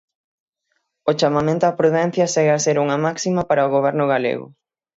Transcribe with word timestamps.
O 1.09 1.11
chamamento 1.19 1.63
á 1.71 1.73
prudencia 1.79 2.31
segue 2.33 2.53
a 2.55 2.63
ser 2.65 2.75
unha 2.85 2.97
máxima 3.05 3.41
para 3.49 3.67
o 3.67 3.73
Goberno 3.75 4.05
galego. 4.13 4.47